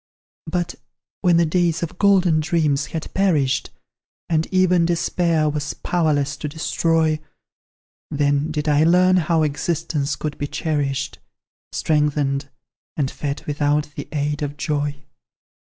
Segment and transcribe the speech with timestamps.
[0.47, 0.73] But,
[1.21, 3.69] when the days of golden dreams had perished,
[4.29, 7.19] And even Despair was powerless to destroy;
[8.09, 11.19] Then did I learn how existence could be cherished,
[11.71, 12.49] Strengthened,
[12.97, 15.03] and fed without the aid of joy.